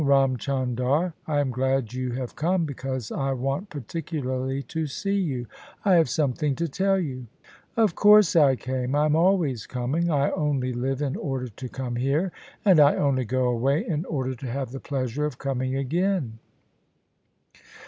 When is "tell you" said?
6.67-7.27